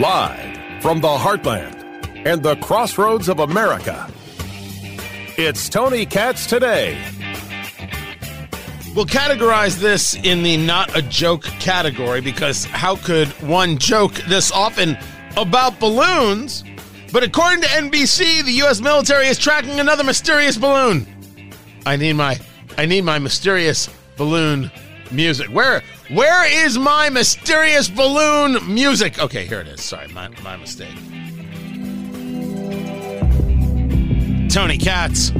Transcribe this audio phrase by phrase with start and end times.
[0.00, 1.76] Live from the heartland
[2.24, 4.10] and the crossroads of America.
[5.36, 6.98] It's Tony Katz today.
[8.96, 14.50] We'll categorize this in the not a joke category because how could one joke this
[14.50, 14.96] often
[15.36, 16.64] about balloons?
[17.12, 21.06] But according to NBC, the US military is tracking another mysterious balloon.
[21.84, 22.40] I need my
[22.78, 24.70] I need my mysterious balloon
[25.12, 25.48] music.
[25.48, 29.18] Where where is my mysterious balloon music?
[29.18, 29.82] Okay, here it is.
[29.82, 30.94] Sorry, my, my mistake.
[34.50, 35.30] Tony Katz.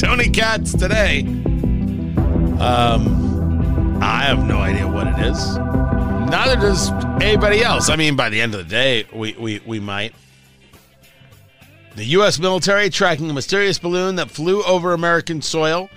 [0.00, 1.22] Tony Katz today.
[2.60, 5.56] Um, I have no idea what it is.
[5.56, 7.88] Neither does anybody else.
[7.88, 10.14] I mean, by the end of the day, we, we, we might.
[11.96, 12.38] The U.S.
[12.38, 15.90] military tracking a mysterious balloon that flew over American soil.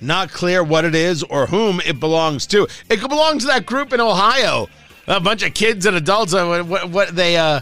[0.00, 2.68] Not clear what it is or whom it belongs to.
[2.88, 4.68] It could belong to that group in Ohio.
[5.06, 6.34] A bunch of kids and adults.
[6.34, 7.60] uh, What, what they, uh,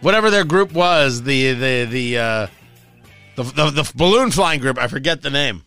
[0.00, 2.46] whatever their group was, the the the uh,
[3.36, 4.78] the, the the balloon flying group.
[4.78, 5.62] I forget the name.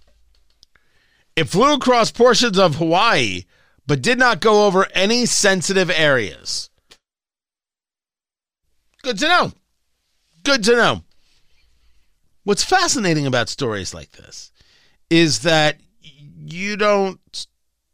[1.35, 3.43] It flew across portions of Hawaii,
[3.85, 6.69] but did not go over any sensitive areas.
[9.01, 9.51] Good to know.
[10.43, 11.03] Good to know.
[12.43, 14.51] What's fascinating about stories like this
[15.09, 15.77] is that
[16.51, 17.47] you don't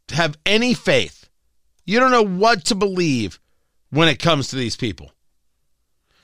[0.09, 1.29] have any faith.
[1.85, 3.39] You don't know what to believe
[3.89, 5.11] when it comes to these people.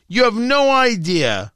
[0.08, 1.54] You have no idea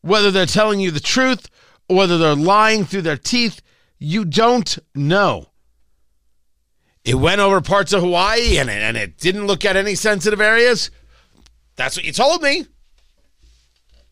[0.00, 1.48] whether they're telling you the truth
[1.88, 3.60] or whether they're lying through their teeth.
[3.98, 5.46] You don't know.
[7.04, 10.40] It went over parts of Hawaii and it, and it didn't look at any sensitive
[10.40, 10.90] areas.
[11.76, 12.66] That's what you told me.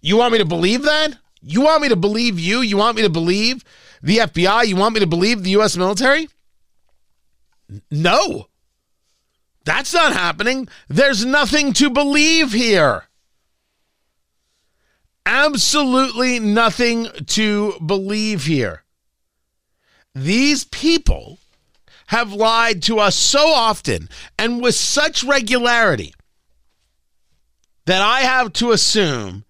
[0.00, 1.16] You want me to believe that?
[1.40, 2.60] You want me to believe you?
[2.60, 3.64] You want me to believe
[4.02, 4.66] the FBI?
[4.66, 5.76] You want me to believe the U.S.
[5.76, 6.28] military?
[7.90, 8.48] No.
[9.64, 10.68] That's not happening.
[10.88, 13.04] There's nothing to believe here.
[15.26, 18.84] Absolutely nothing to believe here.
[20.14, 21.38] These people
[22.06, 24.08] have lied to us so often
[24.38, 26.14] and with such regularity
[27.84, 29.44] that I have to assume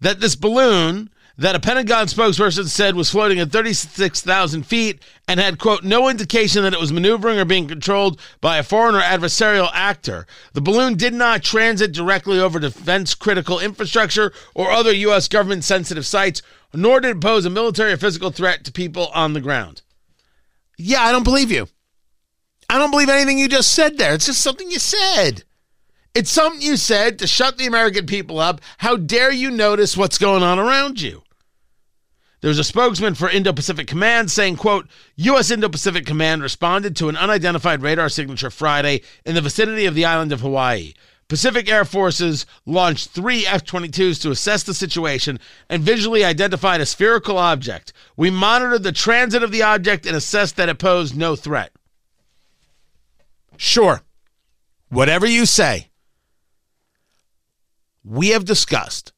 [0.00, 5.58] that this balloon that a Pentagon spokesperson said was floating at 36,000 feet and had,
[5.58, 9.70] quote, no indication that it was maneuvering or being controlled by a foreign or adversarial
[9.72, 10.26] actor.
[10.52, 15.26] The balloon did not transit directly over defense critical infrastructure or other U.S.
[15.26, 16.40] government sensitive sites,
[16.72, 19.82] nor did it pose a military or physical threat to people on the ground.
[20.78, 21.66] Yeah, I don't believe you.
[22.68, 24.14] I don't believe anything you just said there.
[24.14, 25.44] It's just something you said.
[26.14, 28.60] It's something you said to shut the American people up.
[28.78, 31.23] How dare you notice what's going on around you?
[32.44, 35.50] There's a spokesman for Indo-Pacific Command saying, quote, U.S.
[35.50, 40.30] Indo-Pacific Command responded to an unidentified radar signature Friday in the vicinity of the island
[40.30, 40.92] of Hawaii.
[41.26, 45.40] Pacific Air Forces launched three F 22s to assess the situation
[45.70, 47.94] and visually identified a spherical object.
[48.14, 51.72] We monitored the transit of the object and assessed that it posed no threat.
[53.56, 54.02] Sure,
[54.90, 55.88] whatever you say,
[58.04, 59.14] we have discussed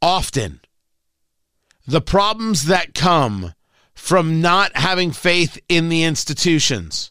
[0.00, 0.60] often
[1.88, 3.54] the problems that come
[3.94, 7.10] from not having faith in the institutions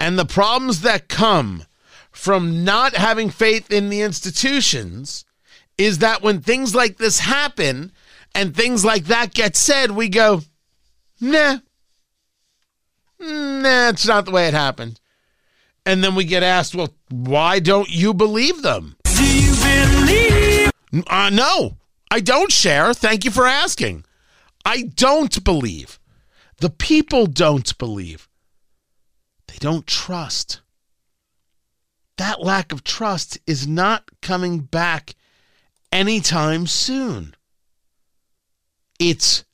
[0.00, 1.64] and the problems that come
[2.10, 5.24] from not having faith in the institutions
[5.76, 7.92] is that when things like this happen
[8.34, 10.42] and things like that get said, we go,
[11.20, 11.58] nah,
[13.18, 14.98] nah, it's not the way it happened.
[15.84, 18.96] And then we get asked, well, why don't you believe them?
[19.04, 20.70] Do you believe?
[21.06, 21.76] Uh, no,
[22.10, 22.92] I don't share.
[22.92, 24.04] Thank you for asking.
[24.64, 26.00] I don't believe.
[26.58, 28.28] The people don't believe.
[29.46, 30.60] They don't trust.
[32.16, 35.14] That lack of trust is not coming back
[35.92, 37.34] anytime soon.
[38.98, 39.44] It's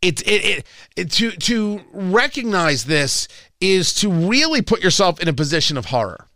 [0.00, 0.66] it's it, it,
[0.96, 3.28] it to to recognize this
[3.60, 6.28] is to really put yourself in a position of horror.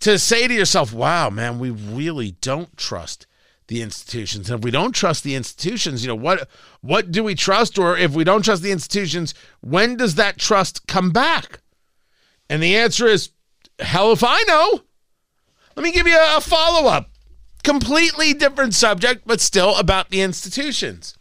[0.00, 3.26] To say to yourself, "Wow, man, we really don't trust
[3.72, 4.50] the institutions.
[4.50, 6.48] And if we don't trust the institutions, you know, what
[6.82, 10.86] what do we trust or if we don't trust the institutions, when does that trust
[10.86, 11.60] come back?"
[12.50, 13.30] And the answer is
[13.78, 14.82] hell if I know.
[15.74, 17.10] Let me give you a follow-up.
[17.64, 21.16] Completely different subject, but still about the institutions.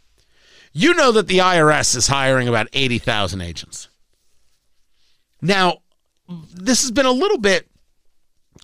[0.73, 3.87] You know that the IRS is hiring about 80,000 agents.
[5.41, 5.83] Now,
[6.53, 7.70] this has been a little bit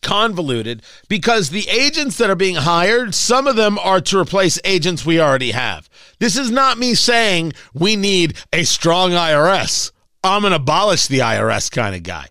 [0.02, 5.06] convoluted because the agents that are being hired, some of them are to replace agents
[5.06, 5.90] we already have.
[6.20, 9.92] This is not me saying we need a strong IRS.
[10.24, 12.28] I'm an abolish the IRS kind of guy.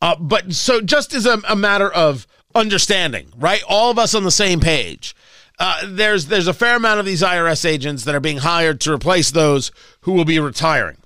[0.00, 3.62] Uh, but so just as a, a matter of understanding, right?
[3.68, 5.14] All of us on the same page.
[5.58, 8.92] Uh, there's there's a fair amount of these IRS agents that are being hired to
[8.92, 9.72] replace those
[10.02, 10.98] who will be retiring.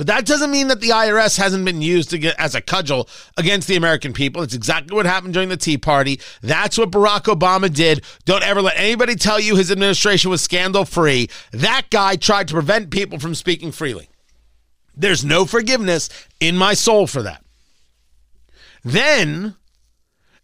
[0.00, 3.06] But that doesn't mean that the IRS hasn't been used get, as a cudgel
[3.36, 4.40] against the American people.
[4.40, 6.22] It's exactly what happened during the Tea Party.
[6.40, 8.02] That's what Barack Obama did.
[8.24, 11.28] Don't ever let anybody tell you his administration was scandal free.
[11.52, 14.08] That guy tried to prevent people from speaking freely.
[14.96, 16.08] There's no forgiveness
[16.40, 17.44] in my soul for that.
[18.82, 19.54] Then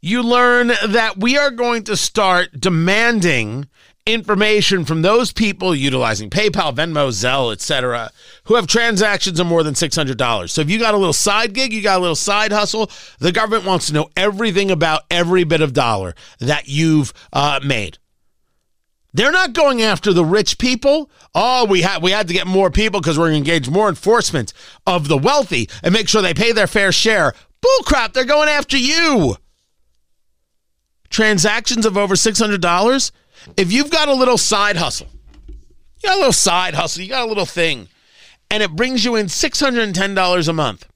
[0.02, 3.68] you learn that we are going to start demanding
[4.06, 8.10] information from those people utilizing PayPal, Venmo, Zelle, etc.,
[8.44, 10.50] who have transactions of more than $600.
[10.50, 13.32] So if you got a little side gig, you got a little side hustle, the
[13.32, 17.98] government wants to know everything about every bit of dollar that you've uh, made.
[19.12, 21.10] They're not going after the rich people.
[21.34, 24.52] Oh, we had we had to get more people because we're engaged more enforcement
[24.86, 27.32] of the wealthy and make sure they pay their fair share.
[27.62, 28.12] Bullcrap!
[28.12, 29.36] They're going after you.
[31.08, 33.10] Transactions of over six hundred dollars
[33.56, 35.08] if you've got a little side hustle,
[35.48, 37.88] you got a little side hustle, you got a little thing,
[38.50, 40.86] and it brings you in $610 a month.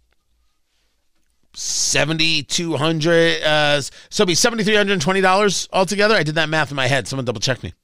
[1.55, 6.14] 7200 uh so it'd be $7320 altogether.
[6.14, 7.08] I did that math in my head.
[7.08, 7.75] Someone double check me.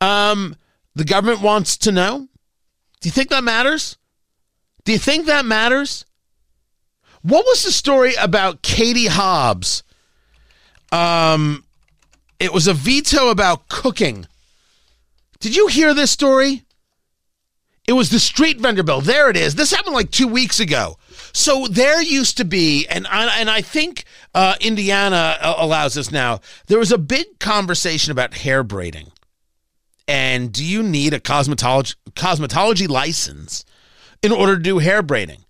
[0.00, 0.56] Um
[0.94, 2.28] the government wants to know
[3.00, 3.98] do you think that matters?
[4.84, 6.04] Do you think that matters?
[7.22, 9.82] What was the story about katie hobbs
[10.92, 11.64] um
[12.42, 14.26] it was a veto about cooking.
[15.38, 16.64] Did you hear this story?
[17.86, 19.00] It was the street vendor bill.
[19.00, 19.54] There it is.
[19.54, 20.98] This happened like two weeks ago.
[21.32, 24.04] So there used to be, and I, and I think
[24.34, 26.40] uh, Indiana allows this now.
[26.66, 29.12] There was a big conversation about hair braiding,
[30.08, 33.64] and do you need a cosmetology cosmetology license
[34.20, 35.44] in order to do hair braiding?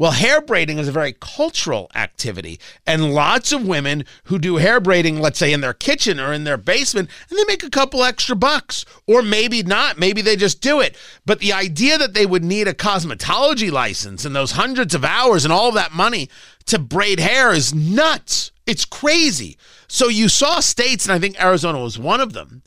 [0.00, 4.80] Well, hair braiding is a very cultural activity, and lots of women who do hair
[4.80, 8.02] braiding, let's say in their kitchen or in their basement, and they make a couple
[8.02, 9.98] extra bucks, or maybe not.
[9.98, 10.96] Maybe they just do it.
[11.26, 15.44] But the idea that they would need a cosmetology license and those hundreds of hours
[15.44, 16.30] and all that money
[16.64, 18.52] to braid hair is nuts.
[18.66, 19.58] It's crazy.
[19.86, 22.62] So you saw states, and I think Arizona was one of them,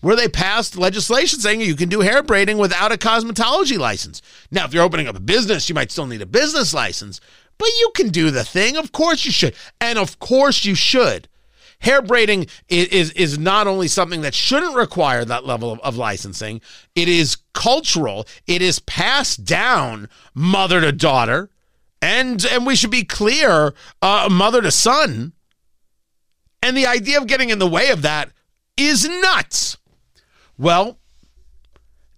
[0.00, 4.22] where they passed legislation saying you can do hair braiding without a cosmetology license.
[4.50, 7.20] Now, if you're opening up a business, you might still need a business license,
[7.58, 8.76] but you can do the thing.
[8.76, 9.54] Of course you should.
[9.80, 11.28] And of course you should.
[11.80, 15.96] Hair braiding is, is, is not only something that shouldn't require that level of, of
[15.96, 16.60] licensing,
[16.94, 21.50] it is cultural, it is passed down mother to daughter.
[22.00, 25.32] And, and we should be clear, uh, mother to son.
[26.62, 28.30] And the idea of getting in the way of that
[28.76, 29.76] is nuts.
[30.58, 30.98] Well,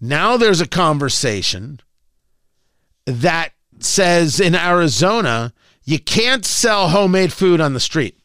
[0.00, 1.80] now there's a conversation
[3.06, 3.50] that
[3.80, 5.52] says in Arizona,
[5.84, 8.18] you can't sell homemade food on the street.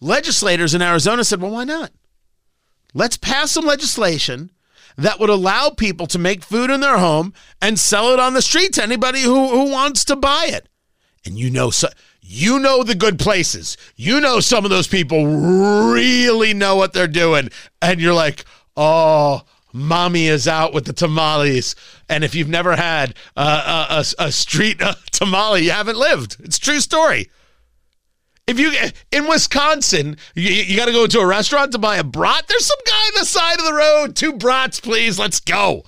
[0.00, 1.92] Legislators in Arizona said, well, why not?
[2.94, 4.50] Let's pass some legislation
[4.96, 7.32] that would allow people to make food in their home
[7.62, 10.68] and sell it on the street to anybody who, who wants to buy it.
[11.24, 11.88] And you know, so,
[12.30, 13.78] you know the good places.
[13.96, 17.48] You know some of those people really know what they're doing.
[17.80, 18.44] And you're like,
[18.76, 21.74] oh, mommy is out with the tamales.
[22.06, 26.36] And if you've never had uh, a, a, street uh, tamale, you haven't lived.
[26.40, 27.30] It's true story.
[28.46, 28.74] If you
[29.10, 32.46] in Wisconsin, you, you got to go to a restaurant to buy a brat.
[32.46, 34.16] There's some guy on the side of the road.
[34.16, 35.18] Two brats, please.
[35.18, 35.84] Let's go.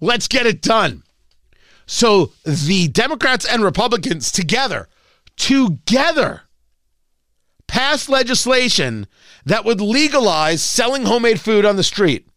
[0.00, 1.02] Let's get it done.
[1.86, 4.88] So the Democrats and Republicans together
[5.36, 6.42] together
[7.66, 9.06] pass legislation
[9.44, 12.28] that would legalize selling homemade food on the street.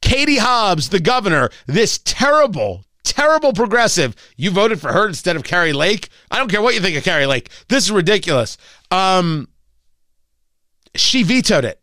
[0.00, 5.72] Katie Hobbs, the governor, this terrible, terrible progressive, you voted for her instead of Kari
[5.72, 6.08] Lake.
[6.30, 7.50] I don't care what you think of Kari Lake.
[7.68, 8.58] This is ridiculous.
[8.90, 9.48] Um,
[10.94, 11.78] she vetoed it.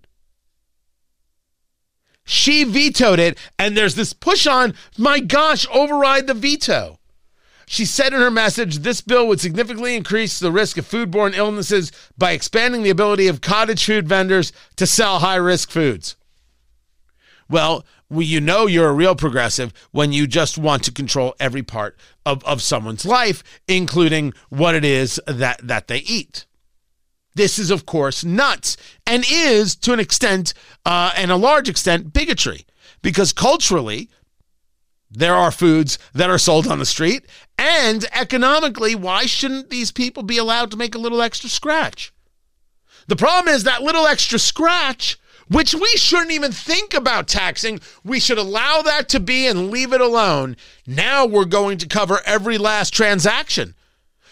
[2.26, 6.99] She vetoed it, and there's this push on, my gosh, override the veto.
[7.72, 11.92] She said in her message this bill would significantly increase the risk of foodborne illnesses
[12.18, 16.16] by expanding the ability of cottage food vendors to sell high risk foods.
[17.48, 21.96] Well, you know you're a real progressive when you just want to control every part
[22.26, 26.48] of, of someone's life, including what it is that, that they eat.
[27.36, 30.56] This is, of course, nuts and is, to an extent
[30.88, 32.66] uh, and a large extent, bigotry.
[33.04, 34.10] Because culturally,
[35.12, 37.26] there are foods that are sold on the street.
[37.58, 42.14] And economically, why shouldn't these people be allowed to make a little extra scratch?
[43.08, 45.18] The problem is that little extra scratch
[45.50, 47.80] which we shouldn't even think about taxing.
[48.04, 50.56] We should allow that to be and leave it alone.
[50.86, 53.74] Now we're going to cover every last transaction.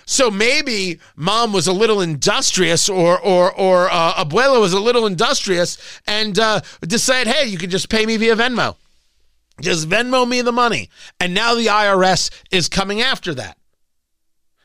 [0.06, 5.06] So maybe mom was a little industrious, or or or uh, abuela was a little
[5.06, 8.78] industrious, and uh, decided, hey, you can just pay me via Venmo.
[9.62, 10.90] Just Venmo me the money.
[11.20, 13.58] And now the IRS is coming after that.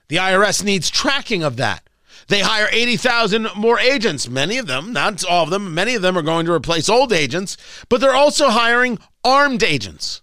[0.08, 1.88] The IRS needs tracking of that.
[2.28, 4.28] They hire 80,000 more agents.
[4.28, 7.12] Many of them, not all of them, many of them are going to replace old
[7.12, 7.56] agents,
[7.88, 10.22] but they're also hiring armed agents.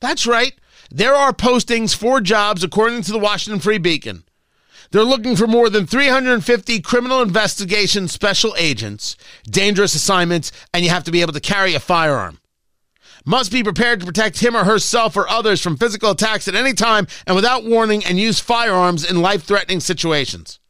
[0.00, 0.54] That's right.
[0.90, 4.24] There are postings for jobs according to the Washington Free Beacon.
[4.90, 11.04] They're looking for more than 350 criminal investigation special agents, dangerous assignments, and you have
[11.04, 12.38] to be able to carry a firearm.
[13.24, 16.74] Must be prepared to protect him or herself or others from physical attacks at any
[16.74, 20.60] time and without warning and use firearms in life threatening situations.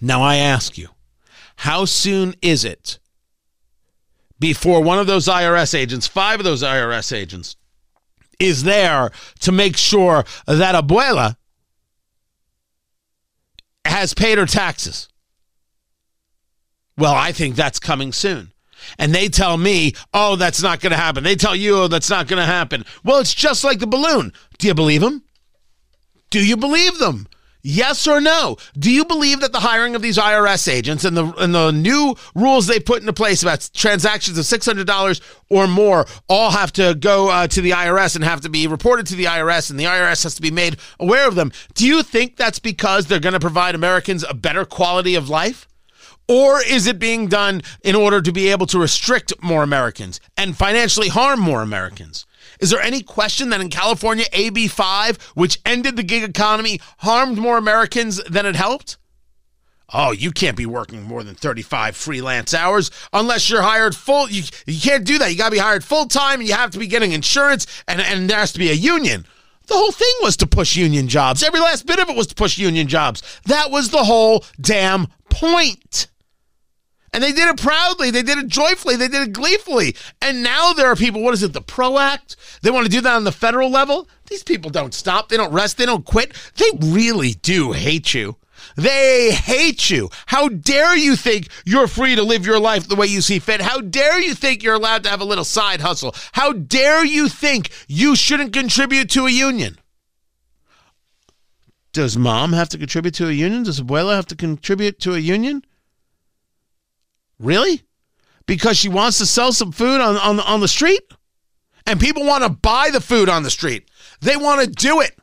[0.00, 0.88] Now I ask you,
[1.56, 2.98] how soon is it
[4.38, 7.56] before one of those IRS agents, five of those IRS agents,
[8.38, 11.36] is there to make sure that abuela
[13.84, 15.08] has paid her taxes?
[16.96, 18.52] Well, I think that's coming soon.
[18.98, 21.24] And they tell me, oh, that's not going to happen.
[21.24, 22.84] They tell you, oh, that's not going to happen.
[23.04, 24.32] Well, it's just like the balloon.
[24.58, 25.22] Do you believe them?
[26.30, 27.28] Do you believe them?
[27.66, 28.58] Yes or no?
[28.78, 32.14] Do you believe that the hiring of these IRS agents and the and the new
[32.34, 36.74] rules they put into place about transactions of six hundred dollars or more all have
[36.74, 39.80] to go uh, to the IRS and have to be reported to the IRS, and
[39.80, 41.52] the IRS has to be made aware of them?
[41.72, 45.66] Do you think that's because they're going to provide Americans a better quality of life?
[46.28, 50.56] Or is it being done in order to be able to restrict more Americans and
[50.56, 52.26] financially harm more Americans?
[52.60, 57.36] Is there any question that in California, AB 5, which ended the gig economy, harmed
[57.36, 58.96] more Americans than it helped?
[59.92, 64.28] Oh, you can't be working more than 35 freelance hours unless you're hired full.
[64.30, 65.30] You, you can't do that.
[65.30, 68.00] You got to be hired full time and you have to be getting insurance and,
[68.00, 69.26] and there has to be a union.
[69.66, 71.42] The whole thing was to push union jobs.
[71.42, 73.22] Every last bit of it was to push union jobs.
[73.44, 76.08] That was the whole damn point.
[77.14, 78.10] And they did it proudly.
[78.10, 78.96] They did it joyfully.
[78.96, 79.94] They did it gleefully.
[80.20, 82.34] And now there are people, what is it, the PRO Act?
[82.62, 84.08] They want to do that on the federal level.
[84.26, 85.28] These people don't stop.
[85.28, 85.78] They don't rest.
[85.78, 86.32] They don't quit.
[86.56, 88.36] They really do hate you.
[88.74, 90.10] They hate you.
[90.26, 93.60] How dare you think you're free to live your life the way you see fit?
[93.60, 96.16] How dare you think you're allowed to have a little side hustle?
[96.32, 99.78] How dare you think you shouldn't contribute to a union?
[101.92, 103.62] Does mom have to contribute to a union?
[103.62, 105.62] Does abuela have to contribute to a union?
[107.44, 107.82] Really?
[108.46, 111.02] Because she wants to sell some food on, on, on the street?
[111.86, 113.88] And people want to buy the food on the street.
[114.20, 115.18] They want to do it.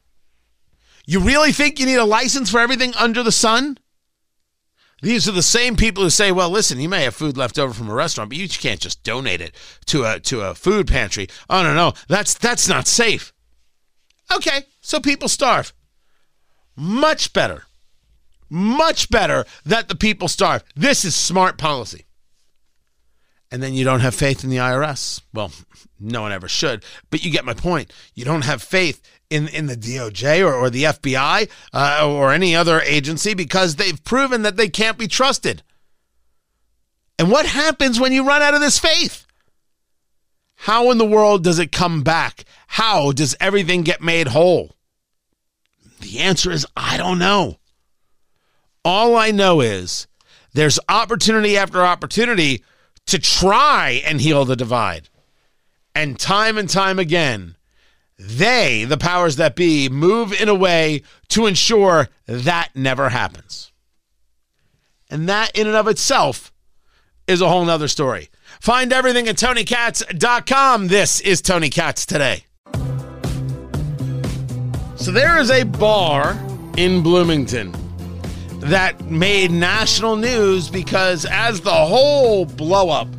[1.07, 3.79] You really think you need a license for everything under the sun?
[5.01, 7.73] These are the same people who say, "Well, listen, you may have food left over
[7.73, 9.55] from a restaurant, but you can't just donate it
[9.87, 13.33] to a to a food pantry." Oh no, no, that's that's not safe.
[14.31, 15.73] Okay, so people starve.
[16.75, 17.63] Much better
[18.51, 20.63] much better that the people starve.
[20.75, 22.05] This is smart policy.
[23.51, 25.21] And then you don't have faith in the IRS.
[25.33, 25.51] Well,
[25.99, 27.91] no one ever should, but you get my point.
[28.15, 32.55] You don't have faith in, in the DOJ or, or the FBI uh, or any
[32.55, 35.63] other agency because they've proven that they can't be trusted.
[37.19, 39.27] And what happens when you run out of this faith?
[40.55, 42.45] How in the world does it come back?
[42.67, 44.75] How does everything get made whole?
[45.99, 47.57] The answer is I don't know.
[48.83, 50.07] All I know is
[50.53, 52.63] there's opportunity after opportunity
[53.11, 55.09] to try and heal the divide.
[55.93, 57.57] And time and time again,
[58.17, 63.73] they, the powers that be, move in a way to ensure that never happens.
[65.09, 66.53] And that, in and of itself,
[67.27, 68.29] is a whole nother story.
[68.61, 70.87] Find everything at TonyKatz.com.
[70.87, 72.45] This is Tony Katz today.
[74.95, 76.39] So there is a bar
[76.77, 77.73] in Bloomington
[78.61, 83.09] that made national news because as the whole blowup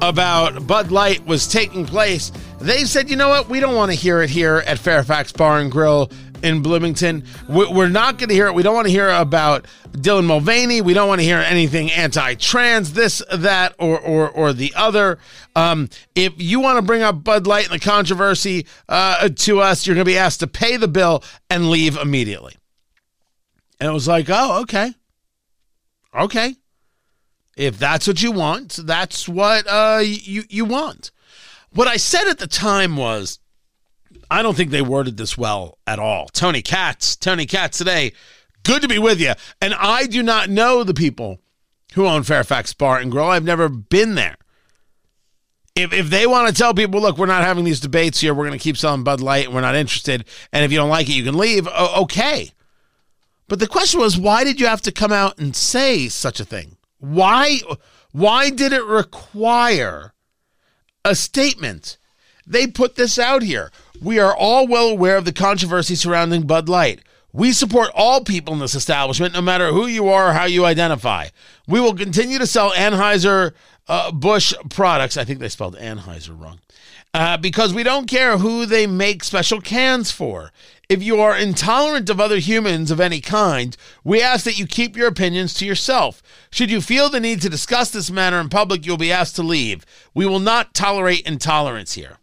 [0.00, 3.48] about Bud Light was taking place, they said, you know what?
[3.48, 6.10] We don't want to hear it here at Fairfax Bar and Grill
[6.42, 7.24] in Bloomington.
[7.48, 8.54] We're not going to hear it.
[8.54, 10.80] We don't want to hear about Dylan Mulvaney.
[10.80, 15.18] We don't want to hear anything anti-trans, this, that, or or or the other.
[15.54, 19.86] Um, if you want to bring up Bud Light and the controversy uh, to us,
[19.86, 22.54] you're going to be asked to pay the bill and leave immediately.
[23.82, 24.94] And it was like, oh, okay.
[26.14, 26.54] Okay.
[27.56, 31.10] If that's what you want, that's what uh, you, you want.
[31.72, 33.40] What I said at the time was,
[34.30, 36.28] I don't think they worded this well at all.
[36.28, 38.12] Tony Katz, Tony Katz today,
[38.62, 39.32] good to be with you.
[39.60, 41.40] And I do not know the people
[41.94, 43.26] who own Fairfax Bar and Grill.
[43.26, 44.36] I've never been there.
[45.74, 48.46] If, if they want to tell people, look, we're not having these debates here, we're
[48.46, 51.14] going to keep selling Bud Light, we're not interested, and if you don't like it,
[51.14, 52.52] you can leave, okay.
[53.48, 56.44] But the question was, why did you have to come out and say such a
[56.44, 56.76] thing?
[56.98, 57.60] Why,
[58.12, 60.14] why did it require
[61.04, 61.98] a statement?
[62.46, 63.70] They put this out here.
[64.00, 67.00] We are all well aware of the controversy surrounding Bud Light.
[67.32, 70.64] We support all people in this establishment, no matter who you are or how you
[70.66, 71.28] identify.
[71.66, 73.54] We will continue to sell Anheuser
[73.88, 75.16] uh, Busch products.
[75.16, 76.60] I think they spelled Anheuser wrong.
[77.14, 80.50] Uh, because we don't care who they make special cans for.
[80.88, 84.96] If you are intolerant of other humans of any kind, we ask that you keep
[84.96, 86.22] your opinions to yourself.
[86.50, 89.42] Should you feel the need to discuss this matter in public, you'll be asked to
[89.42, 89.84] leave.
[90.14, 92.16] We will not tolerate intolerance here.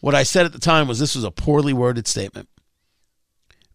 [0.00, 2.48] What I said at the time was this was a poorly worded statement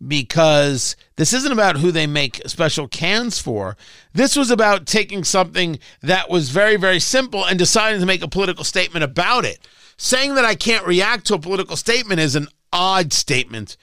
[0.05, 3.75] because this isn't about who they make special cans for.
[4.13, 8.27] This was about taking something that was very, very simple and deciding to make a
[8.27, 9.67] political statement about it.
[9.97, 13.77] Saying that I can't react to a political statement is an odd statement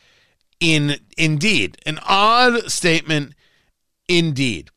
[0.61, 1.76] in indeed.
[1.85, 3.35] An odd statement
[4.09, 4.71] indeed.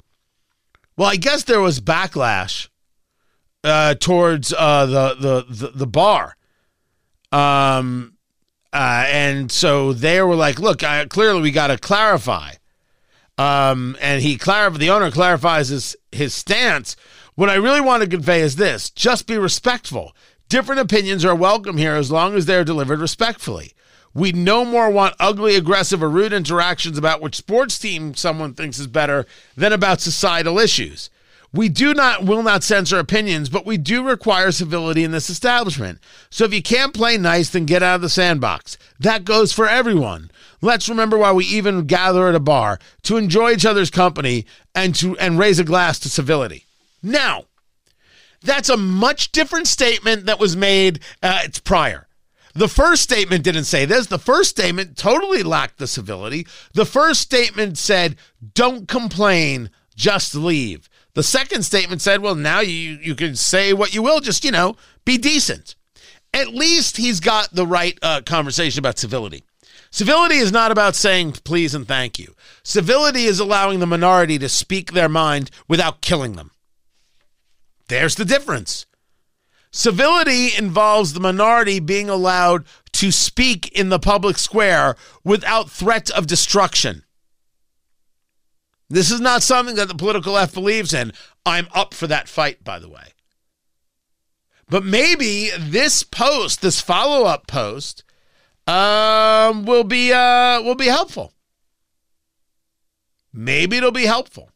[0.96, 2.70] Well, I guess there was backlash
[3.64, 6.36] uh, towards uh, the, the the the bar.
[7.32, 8.18] Um
[8.74, 12.52] uh, and so they were like, look, I, clearly we got to clarify.
[13.38, 16.96] Um, and he clarified, the owner clarifies his, his stance.
[17.36, 20.16] What I really want to convey is this just be respectful.
[20.50, 23.74] Different opinions are welcome here as long as they're delivered respectfully.
[24.14, 28.80] We no more want ugly, aggressive, or rude interactions about which sports team someone thinks
[28.80, 29.26] is better
[29.58, 31.10] than about societal issues.
[31.52, 36.00] We do not will not censor opinions, but we do require civility in this establishment.
[36.30, 38.78] So if you can't play nice, then get out of the sandbox.
[39.02, 40.32] That goes for everyone.
[40.62, 44.96] Let's remember why we even gather at a bar to enjoy each other's company and
[44.96, 46.66] to and raise a glass to civility.
[47.04, 47.46] Now,
[48.42, 52.08] that's a much different statement that was made uh, prior.
[52.54, 54.08] The first statement didn't say this.
[54.08, 56.48] The first statement totally lacked the civility.
[56.74, 58.16] The first statement said,
[58.54, 63.92] "Don't complain, just leave." The second statement said, well, now you, you can say what
[63.92, 65.74] you will, just, you know, be decent.
[66.32, 69.44] At least he's got the right uh, conversation about civility.
[69.90, 72.36] Civility is not about saying please and thank you.
[72.62, 76.52] Civility is allowing the minority to speak their mind without killing them.
[77.88, 78.86] There's the difference.
[79.72, 86.28] Civility involves the minority being allowed to speak in the public square without threat of
[86.28, 87.04] destruction.
[88.90, 91.12] This is not something that the political left believes in.
[91.46, 93.14] I'm up for that fight, by the way.
[94.70, 98.04] But maybe this post, this follow up post,
[98.66, 101.34] um, will be uh, will be helpful.
[103.32, 104.52] Maybe it'll be helpful.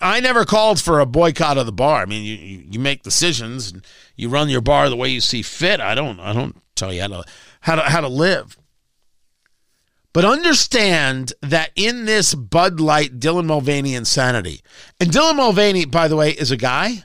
[0.00, 2.02] I never called for a boycott of the bar.
[2.02, 3.86] I mean, you, you make decisions and
[4.16, 5.80] you run your bar the way you see fit.
[5.80, 7.24] I don't I don't tell you how to
[7.60, 8.56] how to how to live.
[10.12, 14.60] But understand that in this Bud Light Dylan Mulvaney insanity,
[14.98, 17.04] and Dylan Mulvaney, by the way, is a guy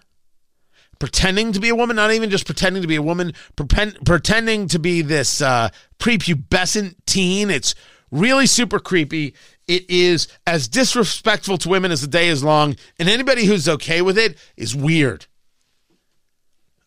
[0.97, 4.67] pretending to be a woman, not even just pretending to be a woman, pretend, pretending
[4.69, 7.51] to be this uh, prepubescent teen.
[7.51, 7.75] It's
[8.11, 9.35] really super creepy.
[9.67, 14.01] It is as disrespectful to women as the day is long, and anybody who's okay
[14.01, 15.25] with it is weird.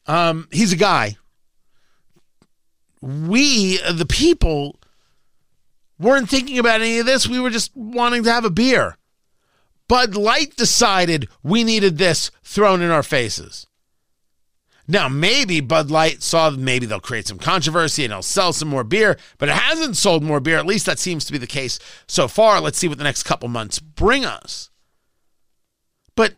[0.07, 1.17] Um, he's a guy.
[3.01, 4.79] We, the people,
[5.99, 7.29] weren't thinking about any of this.
[7.29, 8.97] We were just wanting to have a beer.
[9.88, 13.67] Bud Light decided we needed this thrown in our faces.
[14.90, 18.85] Now, maybe Bud Light saw maybe they'll create some controversy and they'll sell some more
[18.85, 20.57] beer, but it hasn't sold more beer.
[20.57, 22.59] At least that seems to be the case so far.
[22.61, 24.70] Let's see what the next couple months bring us.
[26.16, 26.35] But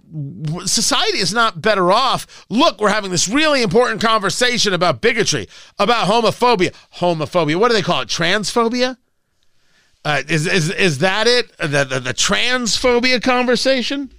[0.66, 2.44] society is not better off.
[2.50, 6.74] Look, we're having this really important conversation about bigotry, about homophobia.
[6.96, 7.56] Homophobia.
[7.56, 8.08] What do they call it?
[8.08, 8.98] Transphobia?
[10.04, 11.56] Uh, is, is is that it?
[11.58, 14.10] The, the the transphobia conversation?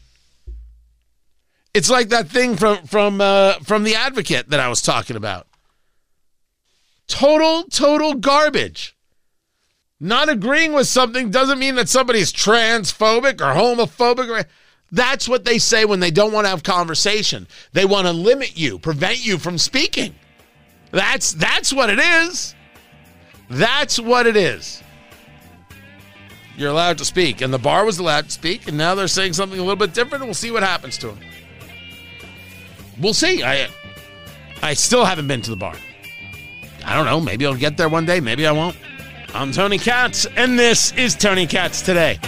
[1.73, 5.47] It's like that thing from from uh, from the Advocate that I was talking about.
[7.07, 8.95] Total total garbage.
[9.99, 14.27] Not agreeing with something doesn't mean that somebody's transphobic or homophobic.
[14.29, 14.45] Or,
[14.91, 17.47] that's what they say when they don't want to have conversation.
[17.71, 20.15] They want to limit you, prevent you from speaking.
[20.91, 22.55] That's that's what it is.
[23.49, 24.81] That's what it is
[26.57, 27.41] you're allowed to speak.
[27.41, 29.93] And the bar was allowed to speak, and now they're saying something a little bit
[29.93, 31.19] different, and we'll see what happens to them
[32.99, 33.43] we'll see.
[33.43, 33.67] I
[34.61, 35.75] I still haven't been to the bar.
[36.85, 37.19] I don't know.
[37.19, 38.19] Maybe I'll get there one day.
[38.19, 38.75] Maybe I won't.
[39.33, 42.19] I'm Tony Katz, and this is Tony Katz Today.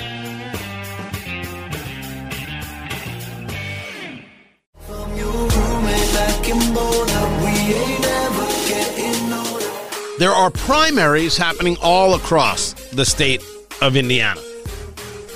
[10.19, 13.43] There are primaries happening all across the state
[13.81, 14.39] of Indiana,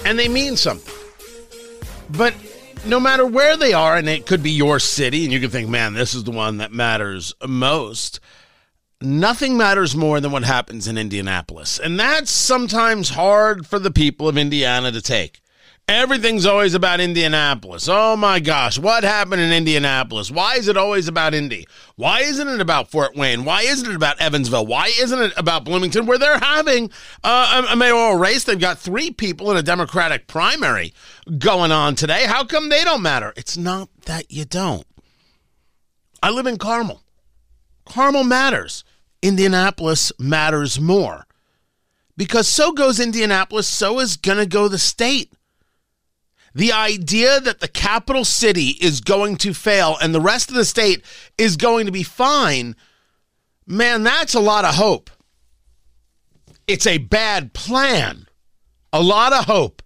[0.05, 0.93] and they mean something.
[2.11, 2.33] But
[2.87, 5.69] no matter where they are, and it could be your city, and you can think,
[5.69, 8.19] man, this is the one that matters most.
[9.01, 11.79] Nothing matters more than what happens in Indianapolis.
[11.79, 15.41] And that's sometimes hard for the people of Indiana to take.
[15.89, 17.87] Everything's always about Indianapolis.
[17.87, 20.29] Oh my gosh, what happened in Indianapolis?
[20.29, 21.65] Why is it always about Indy?
[21.95, 23.45] Why isn't it about Fort Wayne?
[23.45, 24.65] Why isn't it about Evansville?
[24.65, 26.91] Why isn't it about Bloomington, where they're having
[27.23, 28.43] uh, a mayoral race?
[28.43, 30.93] They've got three people in a Democratic primary
[31.37, 32.25] going on today.
[32.25, 33.31] How come they don't matter?
[33.37, 34.85] It's not that you don't.
[36.21, 37.01] I live in Carmel.
[37.85, 38.83] Carmel matters.
[39.21, 41.27] Indianapolis matters more.
[42.17, 45.31] Because so goes Indianapolis, so is going to go the state.
[46.57, 50.65] The idea that the capital city is going to fail and the rest of the
[50.65, 51.05] state
[51.37, 52.75] is going to be fine,
[53.67, 55.11] man, that's a lot of hope.
[56.65, 58.27] It's a bad plan.
[58.91, 59.83] A lot of hope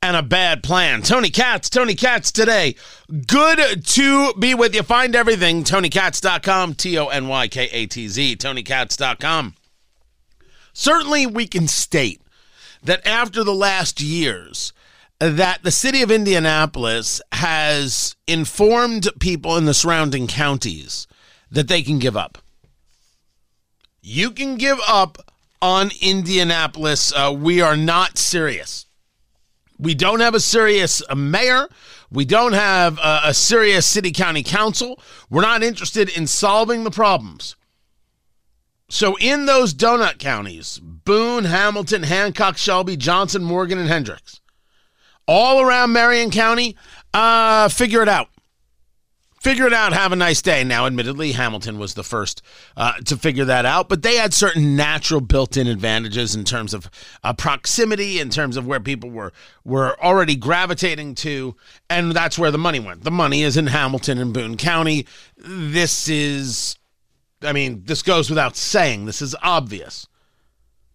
[0.00, 1.02] and a bad plan.
[1.02, 2.76] Tony Katz, Tony Katz today.
[3.26, 4.82] Good to be with you.
[4.82, 9.56] Find everything, tonykatz.com, T O N Y K A T Z, tonykatz.com.
[10.72, 12.22] Certainly, we can state
[12.82, 14.72] that after the last years,
[15.20, 21.06] that the city of Indianapolis has informed people in the surrounding counties
[21.50, 22.38] that they can give up.
[24.02, 25.18] You can give up
[25.62, 27.12] on Indianapolis.
[27.14, 28.86] Uh, we are not serious.
[29.78, 31.68] We don't have a serious uh, mayor.
[32.10, 35.00] We don't have a, a serious city county council.
[35.30, 37.56] We're not interested in solving the problems.
[38.90, 44.40] So, in those donut counties, Boone, Hamilton, Hancock, Shelby, Johnson, Morgan, and Hendricks,
[45.26, 46.76] all around Marion County,
[47.12, 48.28] uh, figure it out.
[49.40, 49.92] Figure it out.
[49.92, 50.64] Have a nice day.
[50.64, 52.40] Now, admittedly, Hamilton was the first
[52.78, 56.90] uh, to figure that out, but they had certain natural built-in advantages in terms of
[57.22, 61.54] uh, proximity, in terms of where people were were already gravitating to,
[61.90, 63.04] and that's where the money went.
[63.04, 65.06] The money is in Hamilton and Boone County.
[65.36, 66.78] This is,
[67.42, 69.04] I mean, this goes without saying.
[69.04, 70.06] This is obvious.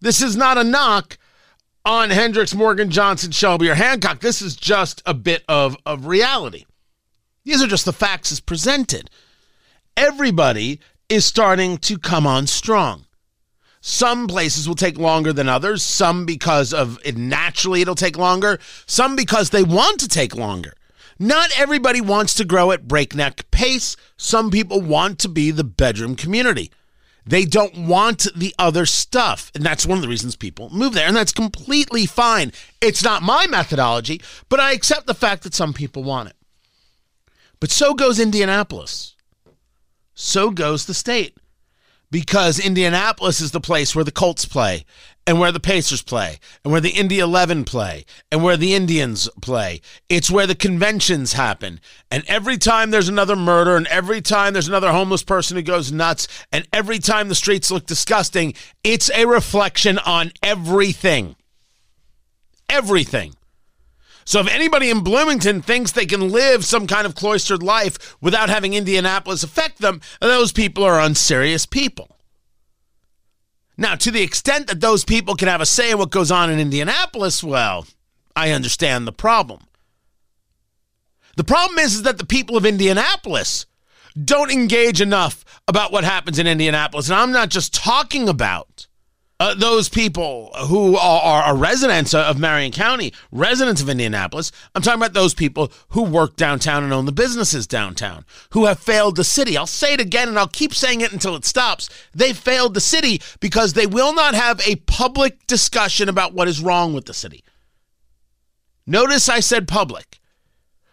[0.00, 1.18] This is not a knock
[1.84, 4.20] on Hendricks, Morgan, Johnson, Shelby, or Hancock.
[4.20, 6.66] This is just a bit of, of reality.
[7.44, 9.10] These are just the facts as presented.
[9.96, 13.06] Everybody is starting to come on strong.
[13.80, 18.58] Some places will take longer than others, some because of it naturally it'll take longer,
[18.86, 20.74] some because they want to take longer.
[21.18, 23.96] Not everybody wants to grow at breakneck pace.
[24.16, 26.70] Some people want to be the bedroom community.
[27.26, 29.50] They don't want the other stuff.
[29.54, 31.06] And that's one of the reasons people move there.
[31.06, 32.52] And that's completely fine.
[32.80, 36.36] It's not my methodology, but I accept the fact that some people want it.
[37.60, 39.14] But so goes Indianapolis.
[40.14, 41.36] So goes the state.
[42.10, 44.84] Because Indianapolis is the place where the Colts play,
[45.30, 49.28] and where the Pacers play, and where the Indy 11 play, and where the Indians
[49.40, 49.80] play.
[50.08, 51.78] It's where the conventions happen.
[52.10, 55.92] And every time there's another murder, and every time there's another homeless person who goes
[55.92, 61.36] nuts, and every time the streets look disgusting, it's a reflection on everything.
[62.68, 63.36] Everything.
[64.24, 68.48] So if anybody in Bloomington thinks they can live some kind of cloistered life without
[68.50, 72.16] having Indianapolis affect them, those people are unserious people.
[73.80, 76.50] Now, to the extent that those people can have a say in what goes on
[76.50, 77.86] in Indianapolis, well,
[78.36, 79.62] I understand the problem.
[81.36, 83.64] The problem is, is that the people of Indianapolis
[84.22, 87.08] don't engage enough about what happens in Indianapolis.
[87.08, 88.86] And I'm not just talking about
[89.40, 94.52] uh, those people who are, are, residents of Marion County, residents of Indianapolis.
[94.74, 98.78] I'm talking about those people who work downtown and own the businesses downtown, who have
[98.78, 99.56] failed the city.
[99.56, 101.88] I'll say it again and I'll keep saying it until it stops.
[102.14, 106.60] They failed the city because they will not have a public discussion about what is
[106.60, 107.42] wrong with the city.
[108.86, 110.18] Notice I said public.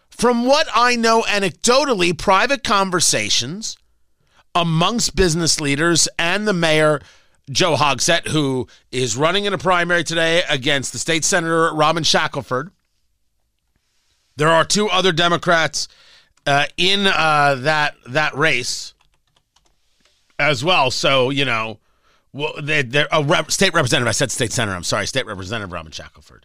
[0.08, 3.76] From what I know anecdotally, private conversations
[4.54, 7.00] amongst business leaders and the mayor
[7.50, 12.70] Joe Hogsett, who is running in a primary today against the state senator Robin Shackleford.
[14.36, 15.88] There are two other Democrats
[16.46, 18.94] uh, in uh, that that race
[20.38, 20.90] as well.
[20.90, 21.78] So you know,
[22.32, 24.08] well, they, are a rep, state representative.
[24.08, 24.76] I said state senator.
[24.76, 26.42] I'm sorry, state representative Robin Shackleford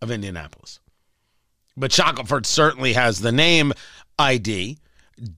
[0.00, 0.80] of Indianapolis.
[1.76, 3.72] But Shackleford certainly has the name
[4.18, 4.78] ID.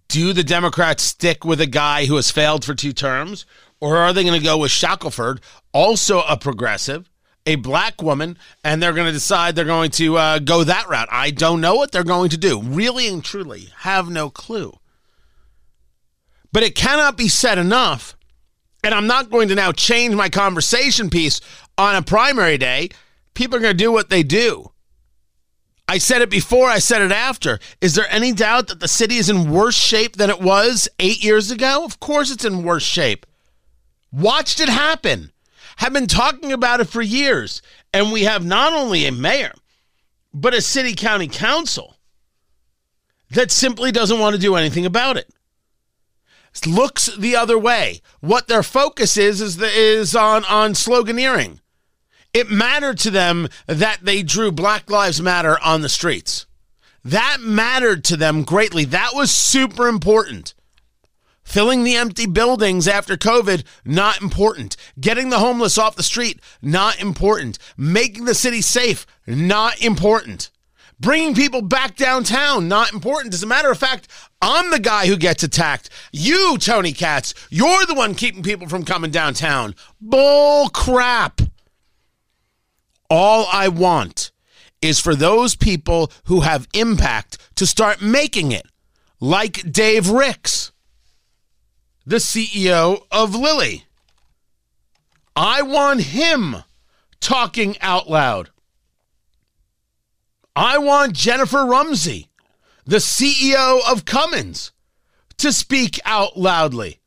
[0.09, 3.45] Do the Democrats stick with a guy who has failed for two terms,
[3.81, 5.41] or are they going to go with Shackleford,
[5.73, 7.11] also a progressive,
[7.45, 11.09] a black woman, and they're going to decide they're going to uh, go that route?
[11.11, 12.63] I don't know what they're going to do.
[12.63, 14.79] Really and truly, have no clue.
[16.53, 18.17] But it cannot be said enough
[18.83, 21.41] And I'm not going to now change my conversation piece
[21.77, 22.91] on a primary day.
[23.35, 24.71] People are going to do what they do.
[25.89, 27.61] I said it before, I said it after.
[27.81, 31.23] Is there any doubt that the city is in worse shape than it was eight
[31.23, 31.85] years ago?
[31.85, 33.25] Of course it's in worse shape.
[34.11, 35.31] Watched it happen,
[35.77, 37.63] have been talking about it for years.
[37.93, 39.53] And we have not only a mayor,
[40.35, 41.97] but a city county council
[43.31, 45.29] that simply doesn't want to do anything about it.
[46.67, 48.01] Looks the other way.
[48.21, 51.61] What their focus is is, the, is on, on sloganeering
[52.37, 56.45] it mattered to them that they drew Black Lives Matter on the streets.
[57.03, 58.85] That mattered to them greatly.
[58.85, 60.53] That was super important.
[61.43, 64.77] Filling the empty buildings after COVID, not important.
[65.01, 67.59] Getting the homeless off the street, not important.
[67.79, 70.51] Making the city safe, not important.
[71.01, 73.33] Bringing people back downtown, not important.
[73.33, 74.09] As a matter of fact,
[74.43, 75.89] I'm the guy who gets attacked.
[76.13, 79.75] You, Tony Katz, you're the one keeping people from coming downtown.
[80.03, 81.41] Bull crap.
[83.09, 84.31] All I want
[84.83, 88.67] is for those people who have impact to start making it,
[89.21, 90.73] like Dave Ricks,
[92.05, 93.85] the CEO of Lilly.
[95.35, 96.57] I want him
[97.21, 98.51] talking out loud.
[100.55, 102.29] I want Jennifer Rumsey,
[102.87, 104.73] the CEO of Cummins,
[105.37, 107.01] to speak out loudly.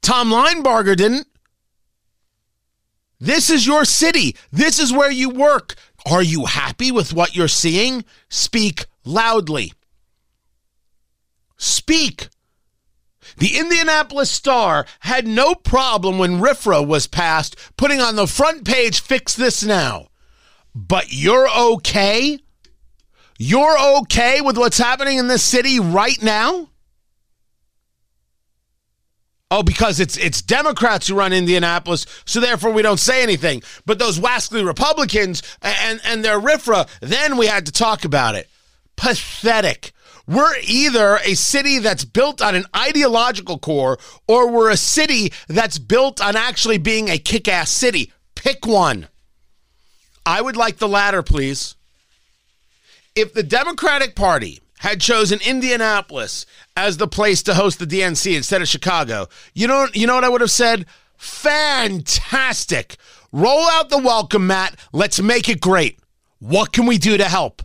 [0.00, 1.26] Tom Linebarger didn't.
[3.22, 4.34] This is your city.
[4.50, 5.76] This is where you work.
[6.10, 8.04] Are you happy with what you're seeing?
[8.28, 9.74] Speak loudly.
[11.56, 12.30] Speak.
[13.36, 19.00] The Indianapolis Star had no problem when RFRA was passed putting on the front page,
[19.00, 20.08] fix this now.
[20.74, 22.40] But you're okay?
[23.38, 26.70] You're okay with what's happening in this city right now?
[29.54, 33.62] Oh, because it's it's Democrats who run Indianapolis, so therefore we don't say anything.
[33.84, 38.48] But those wascally Republicans and and their RFRA, then we had to talk about it.
[38.96, 39.92] Pathetic.
[40.26, 45.76] We're either a city that's built on an ideological core, or we're a city that's
[45.76, 48.10] built on actually being a kick-ass city.
[48.34, 49.08] Pick one.
[50.24, 51.74] I would like the latter, please.
[53.14, 56.44] If the Democratic Party had chosen Indianapolis
[56.76, 60.24] as the place to host the DNC instead of Chicago, you know, you know what
[60.24, 60.86] I would have said?
[61.16, 62.96] Fantastic.
[63.30, 64.76] Roll out the welcome mat.
[64.92, 66.00] Let's make it great.
[66.40, 67.62] What can we do to help?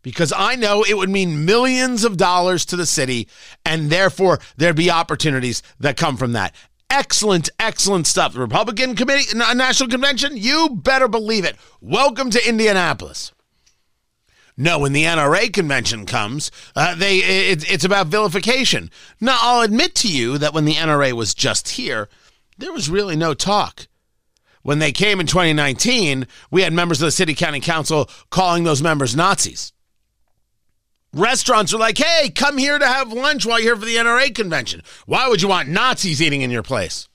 [0.00, 3.28] Because I know it would mean millions of dollars to the city,
[3.62, 6.54] and therefore there'd be opportunities that come from that.
[6.88, 8.32] Excellent, excellent stuff.
[8.32, 11.56] The Republican Committee, National Convention, you better believe it.
[11.82, 13.33] Welcome to Indianapolis.
[14.56, 18.90] No, when the NRA convention comes, uh, they it, it's about vilification.
[19.20, 22.08] Now, I'll admit to you that when the NRA was just here,
[22.56, 23.88] there was really no talk.
[24.62, 28.82] When they came in 2019, we had members of the city county council calling those
[28.82, 29.72] members Nazis.
[31.12, 34.34] Restaurants were like, hey, come here to have lunch while you're here for the NRA
[34.34, 34.82] convention.
[35.06, 37.08] Why would you want Nazis eating in your place?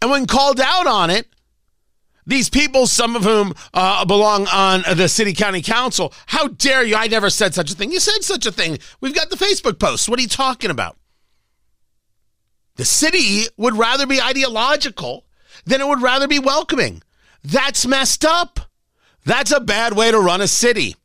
[0.00, 1.26] And when called out on it,
[2.26, 6.96] these people, some of whom uh, belong on the city county council, how dare you?
[6.96, 7.92] I never said such a thing.
[7.92, 8.78] You said such a thing.
[9.00, 10.08] We've got the Facebook posts.
[10.08, 10.96] What are you talking about?
[12.76, 15.24] The city would rather be ideological
[15.64, 17.02] than it would rather be welcoming.
[17.42, 18.60] That's messed up.
[19.24, 20.96] That's a bad way to run a city.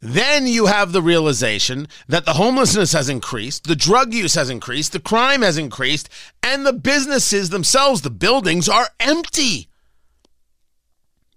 [0.00, 4.92] Then you have the realization that the homelessness has increased, the drug use has increased,
[4.92, 6.10] the crime has increased,
[6.42, 9.68] and the businesses themselves, the buildings, are empty.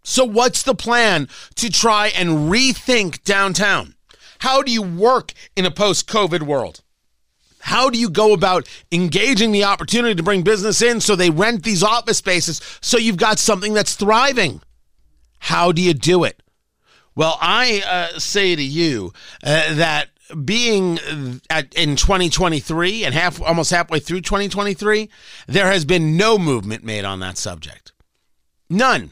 [0.07, 3.95] So, what's the plan to try and rethink downtown?
[4.39, 6.81] How do you work in a post COVID world?
[7.59, 11.63] How do you go about engaging the opportunity to bring business in so they rent
[11.63, 14.61] these office spaces so you've got something that's thriving?
[15.39, 16.41] How do you do it?
[17.13, 19.11] Well, I uh, say to you
[19.43, 20.07] uh, that
[20.45, 20.99] being
[21.49, 25.09] at, in 2023 and half almost halfway through 2023,
[25.47, 27.91] there has been no movement made on that subject.
[28.69, 29.11] None.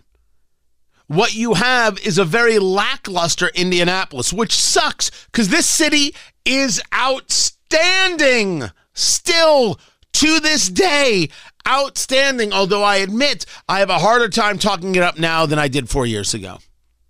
[1.07, 6.15] What you have is a very lackluster Indianapolis, which sucks because this city
[6.45, 9.79] is outstanding still
[10.13, 11.29] to this day.
[11.67, 15.67] Outstanding, although I admit I have a harder time talking it up now than I
[15.67, 16.59] did four years ago.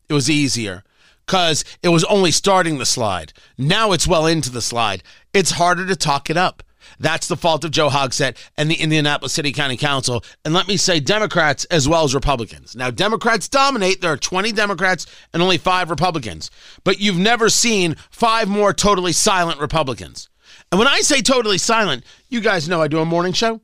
[0.10, 0.84] It was easier
[1.26, 3.34] because it was only starting the slide.
[3.58, 5.04] Now it's well into the slide.
[5.34, 6.64] It's harder to talk it up.
[7.00, 10.24] That's the fault of Joe Hogsett and the Indianapolis City County Council.
[10.44, 12.76] And let me say, Democrats as well as Republicans.
[12.76, 14.02] Now, Democrats dominate.
[14.02, 16.52] There are 20 Democrats and only five Republicans.
[16.84, 20.30] But you've never seen five more totally silent Republicans.
[20.72, 23.62] And when I say totally silent, you guys know I do a morning show.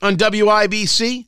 [0.00, 1.26] on WIBC.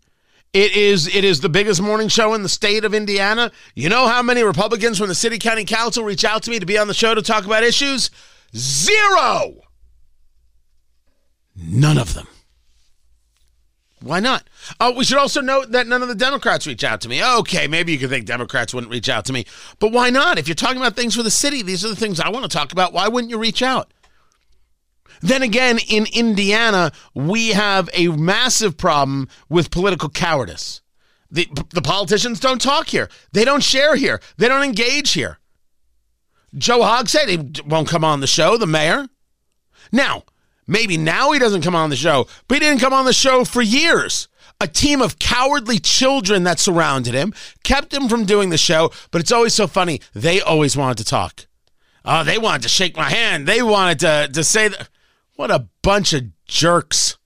[0.52, 3.50] It is it is the biggest morning show in the state of Indiana.
[3.74, 6.66] You know how many Republicans from the city county council reach out to me to
[6.66, 8.10] be on the show to talk about issues?
[8.56, 9.63] Zero.
[11.56, 12.26] None of them.
[14.00, 14.48] Why not?
[14.80, 17.24] Oh, we should also note that none of the Democrats reach out to me.
[17.24, 19.46] Okay, maybe you could think Democrats wouldn't reach out to me,
[19.78, 20.38] but why not?
[20.38, 22.54] If you're talking about things for the city, these are the things I want to
[22.54, 22.92] talk about.
[22.92, 23.94] Why wouldn't you reach out?
[25.22, 30.82] Then again, in Indiana, we have a massive problem with political cowardice.
[31.30, 33.08] The, the politicians don't talk here.
[33.32, 34.20] They don't share here.
[34.36, 35.38] They don't engage here.
[36.56, 39.08] Joe Hogsett he won't come on the show, the mayor.
[39.90, 40.24] Now,
[40.66, 43.44] maybe now he doesn't come on the show, but he didn't come on the show
[43.44, 44.28] for years.
[44.60, 49.20] A team of cowardly children that surrounded him kept him from doing the show, but
[49.20, 50.00] it's always so funny.
[50.14, 51.46] They always wanted to talk.
[52.04, 53.46] Oh, they wanted to shake my hand.
[53.46, 54.88] They wanted to, to say that.
[55.36, 57.18] What a bunch of jerks.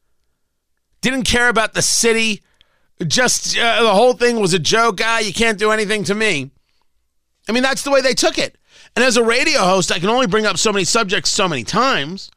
[1.00, 2.42] Didn't care about the city.
[3.06, 5.00] Just uh, the whole thing was a joke.
[5.02, 6.50] Ah, you can't do anything to me.
[7.48, 8.56] I mean, that's the way they took it.
[8.96, 11.64] And as a radio host, I can only bring up so many subjects so many
[11.64, 12.30] times.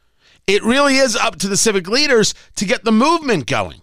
[0.47, 3.81] It really is up to the civic leaders to get the movement going.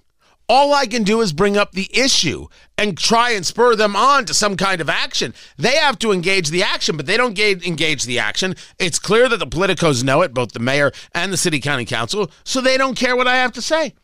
[0.50, 2.46] All I can do is bring up the issue
[2.78, 5.34] and try and spur them on to some kind of action.
[5.58, 8.54] They have to engage the action, but they don't ga- engage the action.
[8.78, 12.30] It's clear that the politicos know it, both the mayor and the city county council,
[12.44, 13.94] so they don't care what I have to say.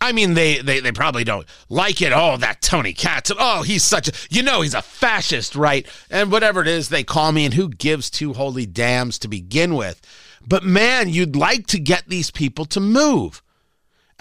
[0.00, 2.12] I mean, they, they, they probably don't like it.
[2.12, 3.30] Oh, that Tony Katz.
[3.38, 5.86] Oh, he's such a, you know, he's a fascist, right?
[6.10, 9.76] And whatever it is they call me, and who gives two holy damns to begin
[9.76, 10.00] with?
[10.46, 13.42] But man, you'd like to get these people to move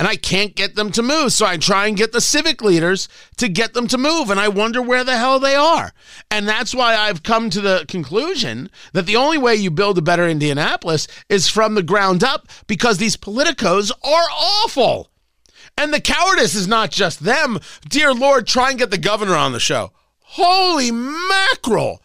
[0.01, 1.31] and I can't get them to move.
[1.31, 3.07] So I try and get the civic leaders
[3.37, 5.93] to get them to move, and I wonder where the hell they are.
[6.31, 10.01] And that's why I've come to the conclusion that the only way you build a
[10.01, 14.27] better Indianapolis is from the ground up because these politicos are
[14.63, 15.11] awful.
[15.77, 17.59] And the cowardice is not just them.
[17.87, 19.91] Dear Lord, try and get the governor on the show.
[20.21, 22.01] Holy mackerel.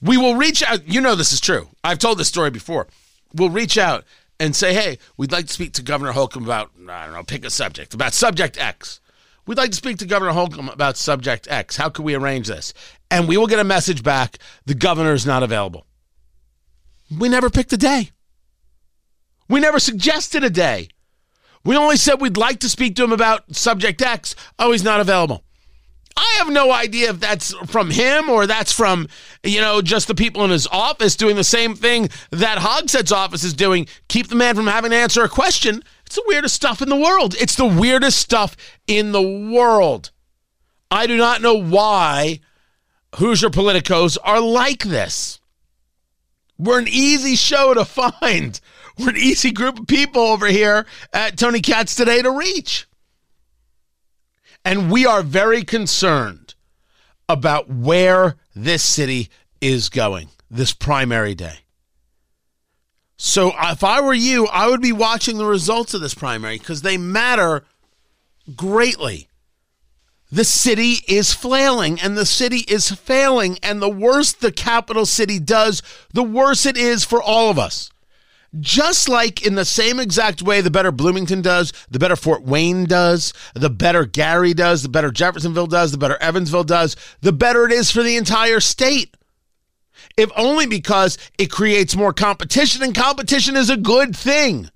[0.00, 0.86] We will reach out.
[0.86, 1.68] You know this is true.
[1.82, 2.86] I've told this story before.
[3.34, 4.04] We'll reach out
[4.40, 7.44] and say, hey, we'd like to speak to Governor Holcomb about, I don't know, pick
[7.44, 9.00] a subject, about subject X.
[9.46, 11.76] We'd like to speak to Governor Holcomb about subject X.
[11.76, 12.74] How can we arrange this?
[13.10, 15.86] And we will get a message back the governor is not available.
[17.18, 18.10] We never picked a day.
[19.48, 20.88] We never suggested a day.
[21.64, 24.34] We only said we'd like to speak to him about subject X.
[24.58, 25.42] Oh, he's not available.
[26.20, 29.06] I have no idea if that's from him or that's from,
[29.44, 33.44] you know, just the people in his office doing the same thing that Hogsett's office
[33.44, 33.86] is doing.
[34.08, 35.80] Keep the man from having to answer a question.
[36.04, 37.36] It's the weirdest stuff in the world.
[37.38, 38.56] It's the weirdest stuff
[38.88, 40.10] in the world.
[40.90, 42.40] I do not know why
[43.14, 45.38] Hoosier politicos are like this.
[46.58, 48.60] We're an easy show to find.
[48.98, 52.87] We're an easy group of people over here at Tony Katz today to reach.
[54.68, 56.54] And we are very concerned
[57.26, 59.30] about where this city
[59.62, 61.60] is going this primary day.
[63.16, 66.82] So if I were you, I would be watching the results of this primary because
[66.82, 67.64] they matter
[68.54, 69.28] greatly.
[70.30, 73.58] The city is flailing and the city is failing.
[73.62, 77.90] And the worse the capital city does, the worse it is for all of us.
[78.58, 82.86] Just like in the same exact way, the better Bloomington does, the better Fort Wayne
[82.86, 87.66] does, the better Gary does, the better Jeffersonville does, the better Evansville does, the better
[87.66, 89.16] it is for the entire state.
[90.16, 94.70] If only because it creates more competition, and competition is a good thing.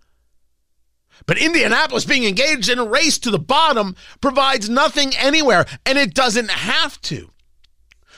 [1.26, 6.14] But Indianapolis being engaged in a race to the bottom provides nothing anywhere, and it
[6.14, 7.32] doesn't have to.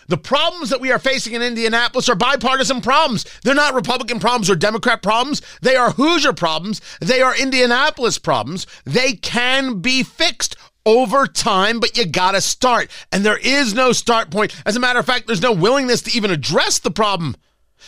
[0.08, 3.24] The problems that we are facing in Indianapolis are bipartisan problems.
[3.42, 5.42] They're not Republican problems or Democrat problems.
[5.62, 6.80] They are Hoosier problems.
[7.00, 8.66] They are Indianapolis problems.
[8.84, 12.90] They can be fixed over time, but you gotta start.
[13.10, 14.54] And there is no start point.
[14.66, 17.36] As a matter of fact, there's no willingness to even address the problem.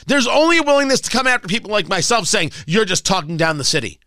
[0.06, 3.58] There's only a willingness to come after people like myself saying, you're just talking down
[3.58, 3.98] the city.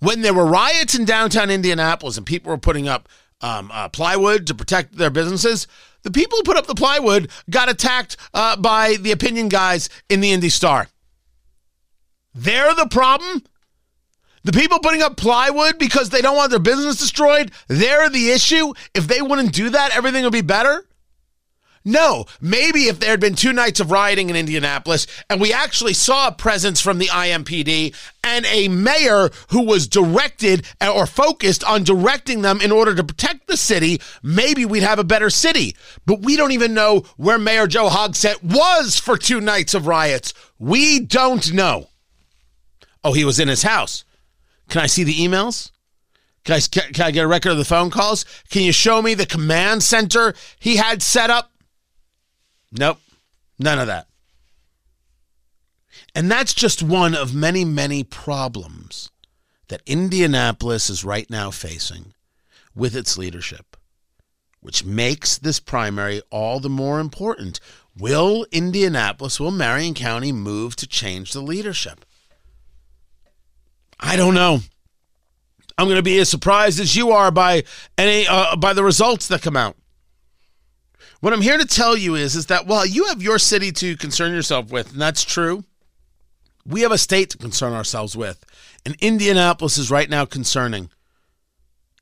[0.00, 3.08] When there were riots in downtown Indianapolis and people were putting up
[3.40, 5.66] um, uh, plywood to protect their businesses,
[6.02, 10.20] the people who put up the plywood got attacked uh, by the opinion guys in
[10.20, 10.88] the Indy Star.
[12.34, 13.42] They're the problem.
[14.44, 18.72] The people putting up plywood because they don't want their business destroyed, they're the issue.
[18.94, 20.86] If they wouldn't do that, everything would be better.
[21.84, 25.94] No, maybe if there had been two nights of rioting in Indianapolis and we actually
[25.94, 31.82] saw a presence from the IMPD and a mayor who was directed or focused on
[31.82, 35.74] directing them in order to protect the city, maybe we'd have a better city.
[36.04, 40.34] But we don't even know where Mayor Joe Hogsett was for two nights of riots.
[40.58, 41.88] We don't know.
[43.02, 44.04] Oh, he was in his house.
[44.68, 45.70] Can I see the emails?
[46.44, 48.26] Can, can I get a record of the phone calls?
[48.50, 51.49] Can you show me the command center he had set up?
[52.72, 52.98] Nope,
[53.58, 54.06] none of that.
[56.14, 59.10] And that's just one of many, many problems
[59.68, 62.14] that Indianapolis is right now facing
[62.74, 63.76] with its leadership,
[64.60, 67.60] which makes this primary all the more important.
[67.96, 72.04] Will Indianapolis, will Marion County move to change the leadership?
[73.98, 74.60] I don't know.
[75.76, 77.64] I'm going to be as surprised as you are by
[77.96, 79.76] any uh, by the results that come out.
[81.20, 83.96] What I'm here to tell you is is that while you have your city to
[83.96, 85.64] concern yourself with, and that's true,
[86.66, 88.44] we have a state to concern ourselves with.
[88.86, 90.88] And Indianapolis is right now concerning.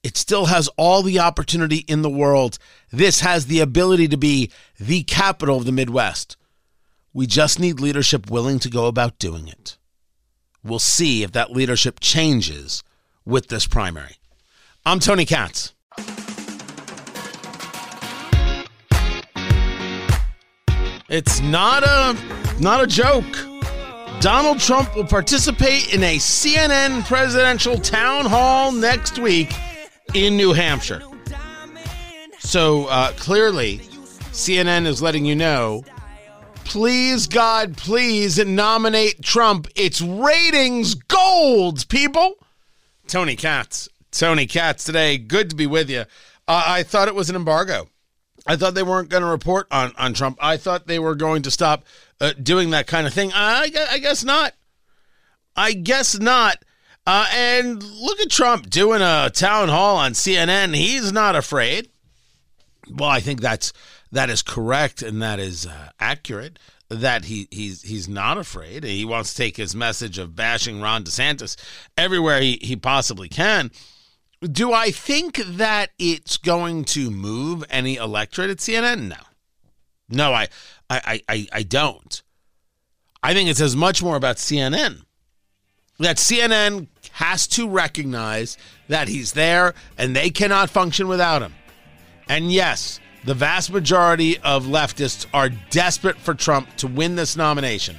[0.04, 2.58] It still has all the opportunity in the world.
[2.92, 6.36] This has the ability to be the capital of the Midwest.
[7.12, 9.76] We just need leadership willing to go about doing it.
[10.62, 12.84] We'll see if that leadership changes
[13.24, 14.16] with this primary.
[14.86, 15.74] I'm Tony Katz.
[21.08, 22.14] It's not a
[22.60, 23.24] not a joke.
[24.20, 29.54] Donald Trump will participate in a CNN presidential town hall next week
[30.12, 31.02] in New Hampshire.
[32.40, 33.78] So uh, clearly,
[34.32, 35.82] CNN is letting you know
[36.64, 39.66] please, God, please nominate Trump.
[39.74, 42.34] It's ratings gold, people.
[43.06, 43.88] Tony Katz.
[44.10, 45.16] Tony Katz today.
[45.16, 46.00] Good to be with you.
[46.46, 47.88] Uh, I thought it was an embargo.
[48.46, 50.38] I thought they weren't going to report on, on Trump.
[50.40, 51.84] I thought they were going to stop
[52.20, 53.30] uh, doing that kind of thing.
[53.34, 54.54] I, I guess not.
[55.56, 56.64] I guess not.
[57.06, 60.74] Uh, and look at Trump doing a town hall on CNN.
[60.74, 61.88] He's not afraid.
[62.90, 63.72] Well, I think that's
[64.12, 66.58] that is correct and that is uh, accurate.
[66.90, 68.84] That he he's he's not afraid.
[68.84, 71.56] He wants to take his message of bashing Ron DeSantis
[71.98, 73.70] everywhere he, he possibly can.
[74.40, 79.08] Do I think that it's going to move any electorate at CNN?
[79.08, 79.16] No.
[80.08, 80.48] No, I
[80.88, 82.22] I I, I don't.
[83.22, 85.02] I think it says much more about CNN.
[85.98, 91.52] That CNN has to recognize that he's there and they cannot function without him.
[92.28, 97.96] And yes, the vast majority of leftists are desperate for Trump to win this nomination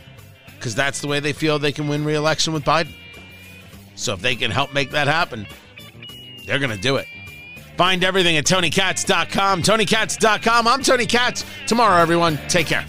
[0.55, 2.93] because that's the way they feel they can win re-election with Biden.
[3.95, 5.45] So if they can help make that happen,
[6.50, 7.08] they're going to do it.
[7.78, 9.62] Find everything at TonyKatz.com.
[9.62, 10.68] TonyKatz.com.
[10.68, 11.45] I'm Tony Katz.
[11.68, 12.38] Tomorrow, everyone.
[12.50, 12.86] Take care.